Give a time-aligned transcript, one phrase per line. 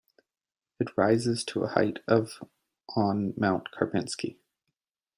[0.79, 2.43] It rises to a height of
[2.97, 4.39] on Mount Karpinsky.